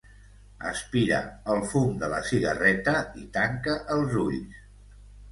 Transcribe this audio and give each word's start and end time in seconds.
Aspira 0.67 1.17
el 1.55 1.59
fum 1.73 1.91
de 2.03 2.09
la 2.13 2.21
cigarreta 2.29 2.93
i 3.25 3.27
tanca 3.37 3.75
els 3.97 4.17
ulls. 4.23 4.65